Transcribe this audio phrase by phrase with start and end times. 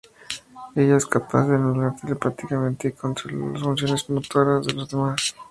[0.75, 5.35] Ella es capaz de anular telepáticamente y controlar las funciones motoras de los demás.